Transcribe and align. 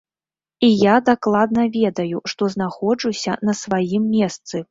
І 0.67 0.69
я 0.69 0.95
дакладна 1.09 1.65
ведаю, 1.75 2.23
што 2.33 2.49
знаходжуся 2.55 3.37
на 3.51 3.57
сваім 3.63 4.11
месцы. 4.17 4.55